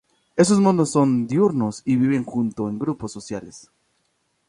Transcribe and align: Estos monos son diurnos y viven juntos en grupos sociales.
Estos 0.35 0.59
monos 0.59 0.89
son 0.89 1.27
diurnos 1.27 1.83
y 1.85 1.95
viven 1.95 2.23
juntos 2.23 2.71
en 2.71 2.79
grupos 2.79 3.11
sociales. 3.11 3.69